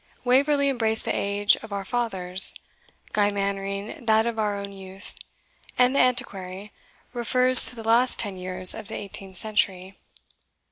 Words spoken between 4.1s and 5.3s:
of our own youth,